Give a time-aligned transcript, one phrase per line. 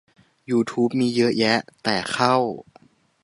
[0.51, 2.35] ยูทูบมีเยอะแยะ แต่เข้า